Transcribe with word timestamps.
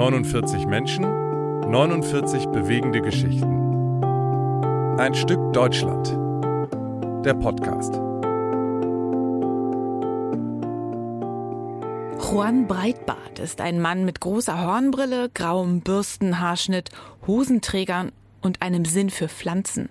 49 0.00 0.64
Menschen, 0.64 1.02
49 1.02 2.46
bewegende 2.46 3.02
Geschichten. 3.02 4.02
Ein 4.98 5.14
Stück 5.14 5.52
Deutschland. 5.52 6.16
Der 7.22 7.34
Podcast. 7.34 7.92
Juan 12.18 12.66
Breitbart 12.66 13.40
ist 13.40 13.60
ein 13.60 13.78
Mann 13.78 14.06
mit 14.06 14.22
großer 14.22 14.64
Hornbrille, 14.64 15.28
grauem 15.34 15.82
Bürstenhaarschnitt, 15.82 16.88
Hosenträgern 17.26 18.10
und 18.40 18.62
einem 18.62 18.86
Sinn 18.86 19.10
für 19.10 19.28
Pflanzen. 19.28 19.90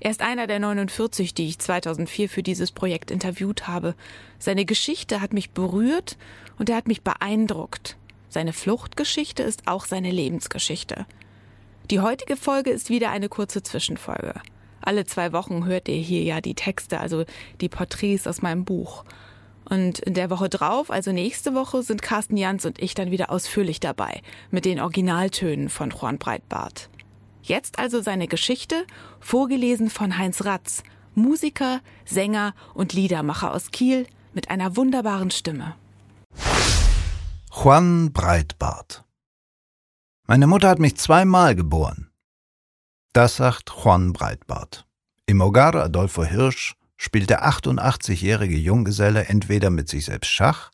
Er 0.00 0.10
ist 0.10 0.22
einer 0.22 0.48
der 0.48 0.58
49, 0.58 1.34
die 1.34 1.46
ich 1.46 1.60
2004 1.60 2.28
für 2.28 2.42
dieses 2.42 2.72
Projekt 2.72 3.12
interviewt 3.12 3.68
habe. 3.68 3.94
Seine 4.40 4.64
Geschichte 4.64 5.20
hat 5.20 5.32
mich 5.32 5.50
berührt 5.52 6.18
und 6.58 6.68
er 6.68 6.74
hat 6.74 6.88
mich 6.88 7.02
beeindruckt. 7.02 7.96
Seine 8.28 8.52
Fluchtgeschichte 8.52 9.42
ist 9.42 9.66
auch 9.66 9.84
seine 9.84 10.10
Lebensgeschichte. 10.10 11.06
Die 11.90 12.00
heutige 12.00 12.36
Folge 12.36 12.70
ist 12.70 12.90
wieder 12.90 13.10
eine 13.10 13.28
kurze 13.28 13.62
Zwischenfolge. 13.62 14.34
Alle 14.80 15.04
zwei 15.04 15.32
Wochen 15.32 15.66
hört 15.66 15.88
ihr 15.88 15.96
hier 15.96 16.22
ja 16.22 16.40
die 16.40 16.54
Texte, 16.54 17.00
also 17.00 17.24
die 17.60 17.68
Porträts 17.68 18.26
aus 18.26 18.42
meinem 18.42 18.64
Buch. 18.64 19.04
Und 19.68 19.98
in 19.98 20.14
der 20.14 20.30
Woche 20.30 20.48
drauf, 20.48 20.90
also 20.90 21.10
nächste 21.12 21.54
Woche, 21.54 21.82
sind 21.82 22.02
Carsten 22.02 22.36
Jans 22.36 22.64
und 22.64 22.80
ich 22.80 22.94
dann 22.94 23.10
wieder 23.10 23.30
ausführlich 23.30 23.80
dabei 23.80 24.22
mit 24.50 24.64
den 24.64 24.80
Originaltönen 24.80 25.68
von 25.68 25.90
Juan 25.90 26.18
Breitbart. 26.18 26.88
Jetzt 27.42 27.78
also 27.78 28.00
seine 28.00 28.28
Geschichte, 28.28 28.86
vorgelesen 29.20 29.90
von 29.90 30.18
Heinz 30.18 30.44
Ratz, 30.44 30.82
Musiker, 31.14 31.80
Sänger 32.04 32.54
und 32.74 32.92
Liedermacher 32.92 33.54
aus 33.54 33.70
Kiel 33.70 34.06
mit 34.34 34.50
einer 34.50 34.76
wunderbaren 34.76 35.30
Stimme. 35.30 35.74
Juan 37.66 38.12
Breitbart. 38.12 39.04
Meine 40.28 40.46
Mutter 40.46 40.68
hat 40.68 40.78
mich 40.78 40.96
zweimal 40.98 41.56
geboren. 41.56 42.12
Das 43.12 43.34
sagt 43.34 43.72
Juan 43.82 44.12
Breitbart. 44.12 44.86
Im 45.26 45.42
Hogar 45.42 45.74
Adolfo 45.74 46.22
Hirsch 46.22 46.76
spielt 46.96 47.28
der 47.28 47.44
88-jährige 47.44 48.56
Junggeselle 48.56 49.24
entweder 49.24 49.70
mit 49.70 49.88
sich 49.88 50.04
selbst 50.04 50.30
Schach, 50.30 50.70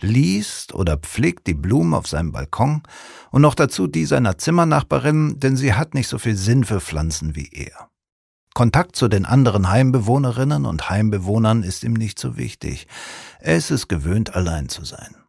liest 0.00 0.74
oder 0.74 0.96
pflegt 0.96 1.46
die 1.46 1.54
Blumen 1.54 1.94
auf 1.94 2.08
seinem 2.08 2.32
Balkon 2.32 2.82
und 3.30 3.42
noch 3.42 3.54
dazu 3.54 3.86
die 3.86 4.04
seiner 4.04 4.36
Zimmernachbarin, 4.36 5.38
denn 5.38 5.56
sie 5.56 5.74
hat 5.74 5.94
nicht 5.94 6.08
so 6.08 6.18
viel 6.18 6.34
Sinn 6.34 6.64
für 6.64 6.80
Pflanzen 6.80 7.36
wie 7.36 7.50
er. 7.52 7.88
Kontakt 8.52 8.96
zu 8.96 9.06
den 9.06 9.26
anderen 9.26 9.70
Heimbewohnerinnen 9.70 10.66
und 10.66 10.90
Heimbewohnern 10.90 11.62
ist 11.62 11.84
ihm 11.84 11.92
nicht 11.92 12.18
so 12.18 12.36
wichtig. 12.36 12.88
Er 13.38 13.56
ist 13.56 13.70
es 13.70 13.86
gewöhnt, 13.86 14.34
allein 14.34 14.68
zu 14.68 14.84
sein. 14.84 15.21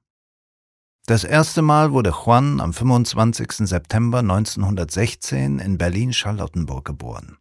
Das 1.06 1.26
erste 1.26 1.62
Mal 1.62 1.92
wurde 1.92 2.12
Juan 2.12 2.62
am 2.62 2.72
25. 2.72 3.68
September 3.68 4.20
1916 4.20 5.60
in 5.60 5.78
Berlin-Charlottenburg 5.78 6.86
geboren. 6.86 7.38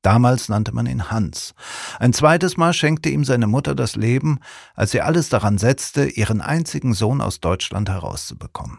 Damals 0.00 0.48
nannte 0.48 0.72
man 0.72 0.86
ihn 0.86 1.10
Hans. 1.10 1.52
Ein 1.98 2.14
zweites 2.14 2.56
Mal 2.56 2.72
schenkte 2.72 3.10
ihm 3.10 3.24
seine 3.24 3.46
Mutter 3.46 3.74
das 3.74 3.94
Leben, 3.94 4.38
als 4.74 4.92
sie 4.92 5.02
alles 5.02 5.28
daran 5.28 5.58
setzte, 5.58 6.06
ihren 6.06 6.40
einzigen 6.40 6.94
Sohn 6.94 7.20
aus 7.20 7.40
Deutschland 7.40 7.90
herauszubekommen. 7.90 8.78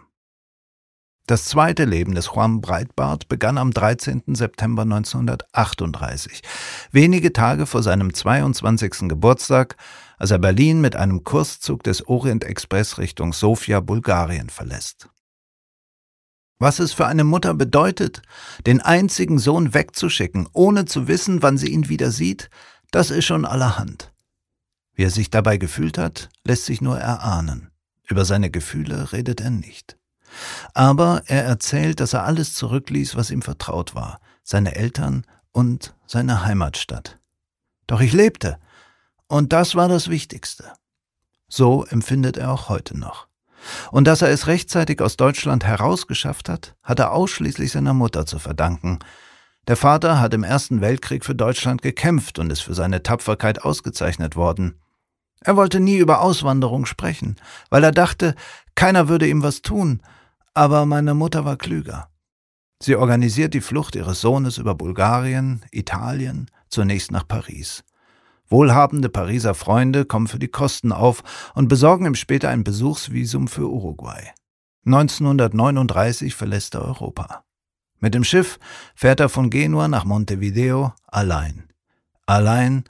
Das 1.30 1.46
zweite 1.46 1.86
Leben 1.86 2.16
des 2.16 2.32
Juan 2.34 2.60
Breitbart 2.60 3.28
begann 3.28 3.60
am 3.60 3.70
13. 3.70 4.24
September 4.34 4.82
1938, 4.82 6.42
wenige 6.92 7.34
Tage 7.34 7.68
vor 7.68 7.84
seinem 7.84 8.16
22. 8.16 9.08
Geburtstag, 9.08 9.76
als 10.18 10.32
er 10.32 10.40
Berlin 10.40 10.82
mit 10.82 10.96
einem 10.96 11.24
Kurszug 11.24 11.84
des 11.84 12.08
Orient 12.08 12.46
Express 12.46 12.98
Richtung 12.98 13.34
Sofia, 13.34 13.80
Bulgarien 13.80 14.50
verlässt. 14.50 15.08
Was 16.58 16.80
es 16.80 16.94
für 16.94 17.06
eine 17.06 17.24
Mutter 17.24 17.54
bedeutet, 17.54 18.24
den 18.66 18.82
einzigen 18.82 19.38
Sohn 19.38 19.76
wegzuschicken, 19.76 20.50
ohne 20.54 20.86
zu 20.86 21.08
wissen, 21.08 21.44
wann 21.44 21.60
sie 21.60 21.70
ihn 21.70 21.90
wieder 21.90 22.10
sieht, 22.10 22.50
das 22.90 23.12
ist 23.12 23.26
schon 23.26 23.46
allerhand. 23.46 24.12
Wie 24.96 25.04
er 25.04 25.12
sich 25.12 25.30
dabei 25.30 25.58
gefühlt 25.58 26.00
hat, 26.00 26.30
lässt 26.44 26.66
sich 26.66 26.82
nur 26.82 26.98
erahnen. 26.98 27.70
Über 28.08 28.26
seine 28.26 28.50
Gefühle 28.50 29.14
redet 29.14 29.42
er 29.42 29.52
nicht. 29.52 29.99
Aber 30.74 31.24
er 31.26 31.44
erzählt, 31.44 32.00
dass 32.00 32.14
er 32.14 32.24
alles 32.24 32.54
zurückließ, 32.54 33.16
was 33.16 33.32
ihm 33.32 33.42
vertraut 33.42 33.96
war, 33.96 34.20
seine 34.44 34.76
Eltern 34.76 35.26
und 35.52 35.96
seine 36.06 36.46
Heimatstadt. 36.46 37.20
Doch 37.88 38.02
ich 38.02 38.14
lebte, 38.14 38.60
und 39.28 39.54
das 39.54 39.76
war 39.76 39.88
das 39.88 40.10
Wichtigste. 40.10 40.74
So 41.48 41.86
empfindet 41.86 42.38
er 42.38 42.52
auch 42.52 42.70
heute 42.70 42.98
noch. 42.98 43.28
Und 43.92 44.06
dass 44.06 44.22
er 44.22 44.30
es 44.30 44.48
rechtzeitig 44.48 45.02
aus 45.02 45.18
Deutschland 45.18 45.66
herausgeschafft 45.66 46.50
hat, 46.50 46.76
hat 46.84 47.00
er 47.00 47.12
ausschließlich 47.12 47.72
seiner 47.72 47.94
Mutter 47.94 48.26
zu 48.26 48.40
verdanken. 48.40 49.00
Der 49.68 49.76
Vater 49.76 50.20
hat 50.20 50.34
im 50.34 50.44
Ersten 50.44 50.82
Weltkrieg 50.82 51.26
für 51.26 51.36
Deutschland 51.36 51.82
gekämpft 51.82 52.40
und 52.40 52.50
ist 52.52 52.62
für 52.62 52.74
seine 52.74 53.04
Tapferkeit 53.04 53.64
ausgezeichnet 53.64 54.36
worden. 54.36 54.80
Er 55.42 55.56
wollte 55.56 55.80
nie 55.80 55.98
über 55.98 56.22
Auswanderung 56.22 56.86
sprechen, 56.86 57.36
weil 57.70 57.84
er 57.84 57.92
dachte, 57.92 58.36
keiner 58.76 59.08
würde 59.10 59.28
ihm 59.28 59.44
was 59.44 59.62
tun, 59.62 60.02
aber 60.60 60.86
meine 60.86 61.14
Mutter 61.14 61.46
war 61.46 61.56
klüger. 61.56 62.10
Sie 62.84 62.98
organisiert 62.98 63.54
die 63.54 63.62
Flucht 63.62 63.96
ihres 63.96 64.20
Sohnes 64.20 64.58
über 64.58 64.76
Bulgarien, 64.76 65.64
Italien, 65.72 66.52
zunächst 66.68 67.14
nach 67.14 67.26
Paris. 67.26 67.86
Wohlhabende 68.50 69.08
Pariser 69.08 69.54
Freunde 69.54 70.04
kommen 70.04 70.28
für 70.28 70.38
die 70.38 70.50
Kosten 70.50 70.92
auf 70.92 71.24
und 71.56 71.70
besorgen 71.70 72.06
ihm 72.06 72.16
später 72.16 72.50
ein 72.50 72.66
Besuchsvisum 72.66 73.48
für 73.48 73.70
Uruguay. 73.70 74.34
1939 74.86 76.36
verlässt 76.36 76.76
er 76.76 76.82
Europa. 76.82 77.46
Mit 78.00 78.14
dem 78.14 78.26
Schiff 78.26 78.60
fährt 78.96 79.22
er 79.22 79.30
von 79.30 79.50
Genua 79.50 79.88
nach 79.88 80.04
Montevideo 80.04 80.94
allein. 81.08 81.70
Allein 82.26 82.84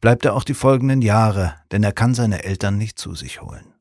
bleibt 0.00 0.24
er 0.24 0.34
auch 0.34 0.42
die 0.42 0.54
folgenden 0.54 1.00
Jahre, 1.00 1.54
denn 1.70 1.84
er 1.84 1.92
kann 1.92 2.16
seine 2.16 2.42
Eltern 2.42 2.76
nicht 2.76 2.98
zu 2.98 3.14
sich 3.14 3.40
holen. 3.40 3.72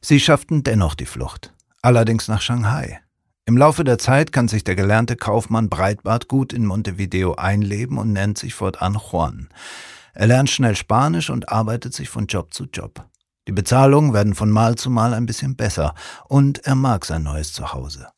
Sie 0.00 0.18
schafften 0.18 0.62
dennoch 0.62 0.94
die 0.94 1.04
Flucht, 1.04 1.52
allerdings 1.82 2.28
nach 2.28 2.40
Shanghai. 2.40 3.00
Im 3.46 3.56
Laufe 3.56 3.84
der 3.84 3.98
Zeit 3.98 4.32
kann 4.32 4.48
sich 4.48 4.64
der 4.64 4.76
gelernte 4.76 5.16
Kaufmann 5.16 5.68
Breitbart 5.68 6.28
gut 6.28 6.52
in 6.52 6.66
Montevideo 6.66 7.34
einleben 7.34 7.98
und 7.98 8.12
nennt 8.12 8.38
sich 8.38 8.54
fortan 8.54 8.96
Juan. 9.10 9.48
Er 10.14 10.26
lernt 10.26 10.50
schnell 10.50 10.76
Spanisch 10.76 11.30
und 11.30 11.48
arbeitet 11.48 11.94
sich 11.94 12.08
von 12.08 12.26
Job 12.26 12.52
zu 12.54 12.64
Job. 12.64 13.06
Die 13.48 13.52
Bezahlungen 13.52 14.12
werden 14.12 14.34
von 14.34 14.50
Mal 14.50 14.76
zu 14.76 14.90
Mal 14.90 15.14
ein 15.14 15.26
bisschen 15.26 15.56
besser 15.56 15.94
und 16.28 16.64
er 16.66 16.74
mag 16.74 17.04
sein 17.04 17.22
neues 17.22 17.52
Zuhause. 17.52 18.08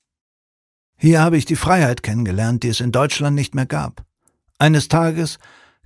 Hier 0.98 1.20
habe 1.20 1.36
ich 1.36 1.44
die 1.44 1.56
Freiheit 1.56 2.02
kennengelernt, 2.02 2.62
die 2.62 2.68
es 2.68 2.80
in 2.80 2.92
Deutschland 2.92 3.34
nicht 3.34 3.54
mehr 3.54 3.66
gab. 3.66 4.04
Eines 4.58 4.88
Tages 4.88 5.38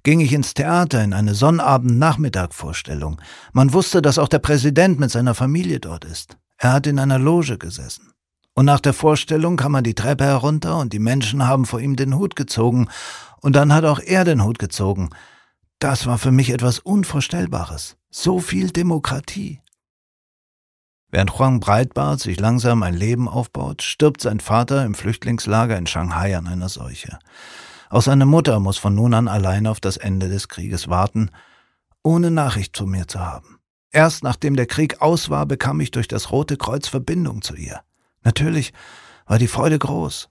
ging 0.03 0.21
ich 0.21 0.33
ins 0.33 0.55
Theater 0.55 1.03
in 1.03 1.13
eine 1.13 1.35
Sonnabend-Nachmittag-Vorstellung. 1.35 3.21
Man 3.53 3.73
wusste, 3.73 4.03
dass 4.03 4.19
auch 4.19 4.29
der 4.29 4.39
Präsident 4.41 5.01
mit 5.01 5.11
seiner 5.11 5.35
Familie 5.35 5.81
dort 5.81 6.05
ist. 6.05 6.37
Er 6.59 6.73
hat 6.73 6.87
in 6.87 6.99
einer 6.99 7.19
Loge 7.19 7.59
gesessen. 7.59 8.13
Und 8.55 8.65
nach 8.65 8.81
der 8.81 8.95
Vorstellung 8.95 9.57
kam 9.57 9.75
er 9.75 9.83
die 9.83 9.95
Treppe 9.95 10.25
herunter 10.25 10.79
und 10.79 10.93
die 10.93 10.99
Menschen 10.99 11.47
haben 11.47 11.67
vor 11.67 11.81
ihm 11.81 11.97
den 11.97 12.17
Hut 12.17 12.37
gezogen. 12.37 12.89
Und 13.43 13.55
dann 13.55 13.73
hat 13.73 13.85
auch 13.85 14.01
er 14.01 14.25
den 14.25 14.43
Hut 14.43 14.59
gezogen. 14.59 15.11
Das 15.79 16.07
war 16.07 16.17
für 16.17 16.33
mich 16.33 16.51
etwas 16.51 16.79
Unvorstellbares. 16.79 17.97
So 18.11 18.41
viel 18.41 18.71
Demokratie. 18.71 19.61
Während 21.11 21.31
Juan 21.31 21.61
Breitbart 21.61 22.21
sich 22.21 22.41
langsam 22.41 22.83
ein 22.83 22.95
Leben 22.95 23.29
aufbaut, 23.29 23.83
stirbt 23.83 24.23
sein 24.23 24.41
Vater 24.41 24.85
im 24.85 24.95
Flüchtlingslager 24.95 25.77
in 25.77 25.87
Shanghai 25.87 26.37
an 26.37 26.47
einer 26.47 26.71
Seuche. 26.71 27.19
Auch 27.91 28.03
seine 28.03 28.27
Mutter 28.27 28.59
muss 28.59 28.79
von 28.79 28.95
nun 28.95 29.15
an 29.15 29.29
allein 29.29 29.67
auf 29.67 29.81
das 29.81 29.99
Ende 29.99 30.29
des 30.29 30.49
Krieges 30.49 30.89
warten, 30.89 31.31
ohne 32.03 32.31
Nachricht 32.31 32.75
zu 32.75 32.87
mir 32.87 33.07
zu 33.07 33.21
haben. 33.21 33.56
Erst 33.91 34.23
nachdem 34.23 34.57
der 34.57 34.67
Krieg 34.67 35.01
aus 35.01 35.31
war, 35.31 35.47
bekam 35.47 35.81
ich 35.81 35.91
durch 35.91 36.09
das 36.09 36.31
Rote 36.31 36.57
Kreuz 36.57 36.89
Verbindung 36.89 37.43
zu 37.43 37.55
ihr. 37.55 37.81
Natürlich 38.25 38.73
war 39.27 39.39
die 39.39 39.49
Freude 39.49 39.79
groß. 39.79 40.29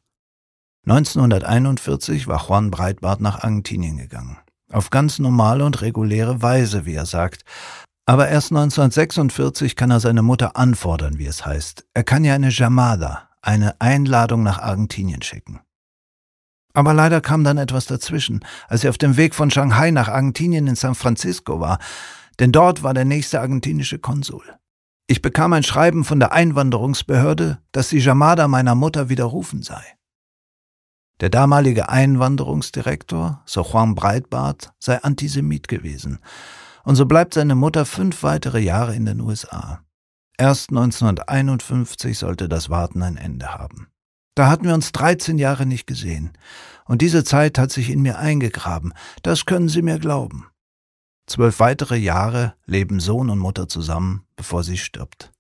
1941 0.87 2.27
war 2.27 2.45
Juan 2.47 2.69
Breitbart 2.69 3.21
nach 3.21 3.43
Argentinien 3.43 3.97
gegangen. 3.97 4.37
Auf 4.71 4.89
ganz 4.89 5.19
normale 5.19 5.65
und 5.65 5.81
reguläre 5.81 6.41
Weise, 6.41 6.85
wie 6.85 6.93
er 6.93 7.05
sagt. 7.05 7.43
Aber 8.05 8.27
erst 8.27 8.51
1946 8.51 9.75
kann 9.75 9.89
er 9.89 9.99
seine 9.99 10.21
Mutter 10.21 10.55
anfordern, 10.57 11.17
wie 11.17 11.25
es 11.25 11.45
heißt. 11.45 11.85
Er 11.93 12.03
kann 12.03 12.23
ja 12.23 12.35
eine 12.35 12.49
Jamada, 12.49 13.29
eine 13.41 13.79
Einladung 13.81 14.43
nach 14.43 14.59
Argentinien 14.59 15.23
schicken. 15.23 15.59
Aber 16.73 16.93
leider 16.93 17.21
kam 17.21 17.43
dann 17.43 17.57
etwas 17.57 17.85
dazwischen, 17.85 18.43
als 18.67 18.83
er 18.83 18.89
auf 18.89 18.97
dem 18.97 19.17
Weg 19.17 19.33
von 19.33 19.49
Shanghai 19.49 19.91
nach 19.91 20.09
Argentinien 20.09 20.67
in 20.67 20.75
San 20.75 20.93
Francisco 20.93 21.59
war, 21.59 21.79
denn 22.39 22.51
dort 22.51 22.83
war 22.83 22.93
der 22.93 23.05
nächste 23.05 23.41
argentinische 23.41 23.99
Konsul. 23.99 24.43
Ich 25.07 25.21
bekam 25.21 25.53
ein 25.53 25.63
Schreiben 25.63 26.03
von 26.03 26.19
der 26.19 26.31
Einwanderungsbehörde, 26.31 27.59
dass 27.71 27.89
die 27.89 27.99
Jamada 27.99 28.47
meiner 28.47 28.75
Mutter 28.75 29.09
widerrufen 29.09 29.61
sei. 29.61 29.83
Der 31.21 31.29
damalige 31.29 31.89
Einwanderungsdirektor, 31.89 33.41
Sir 33.45 33.65
Juan 33.71 33.95
Breitbart, 33.95 34.73
sei 34.79 35.01
Antisemit 35.01 35.67
gewesen, 35.67 36.19
und 36.83 36.95
so 36.95 37.05
bleibt 37.05 37.33
seine 37.33 37.55
Mutter 37.55 37.85
fünf 37.85 38.21
weitere 38.23 38.59
Jahre 38.59 38.95
in 38.95 39.05
den 39.05 39.21
USA. 39.21 39.81
Erst 40.37 40.69
1951 40.69 42.17
sollte 42.17 42.49
das 42.49 42.69
Warten 42.69 43.01
ein 43.01 43.17
Ende 43.17 43.53
haben. 43.53 43.87
Da 44.35 44.49
hatten 44.49 44.65
wir 44.65 44.73
uns 44.73 44.91
13 44.91 45.37
Jahre 45.37 45.65
nicht 45.65 45.87
gesehen. 45.87 46.33
Und 46.85 47.01
diese 47.01 47.23
Zeit 47.23 47.57
hat 47.57 47.71
sich 47.71 47.89
in 47.89 48.01
mir 48.01 48.19
eingegraben. 48.19 48.93
Das 49.23 49.45
können 49.45 49.69
Sie 49.69 49.81
mir 49.81 49.97
glauben. 49.97 50.47
Zwölf 51.27 51.59
weitere 51.59 51.97
Jahre 51.97 52.53
leben 52.65 52.99
Sohn 52.99 53.29
und 53.29 53.39
Mutter 53.39 53.67
zusammen, 53.67 54.25
bevor 54.35 54.63
sie 54.63 54.77
stirbt. 54.77 55.31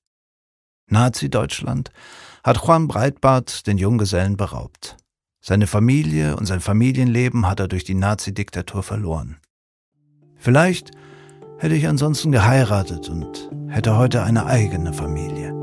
Nazi-Deutschland 0.87 1.91
hat 2.43 2.57
Juan 2.65 2.87
Breitbart 2.87 3.67
den 3.67 3.77
Junggesellen 3.77 4.37
beraubt. 4.37 4.97
Seine 5.41 5.67
Familie 5.67 6.35
und 6.37 6.45
sein 6.45 6.59
Familienleben 6.59 7.47
hat 7.47 7.59
er 7.59 7.67
durch 7.67 7.83
die 7.83 7.93
Nazi-Diktatur 7.93 8.81
verloren. 8.81 9.37
Vielleicht 10.37 10.91
hätte 11.59 11.75
ich 11.75 11.87
ansonsten 11.87 12.31
geheiratet 12.31 13.09
und 13.09 13.49
hätte 13.67 13.95
heute 13.95 14.23
eine 14.23 14.45
eigene 14.45 14.93
Familie. 14.93 15.54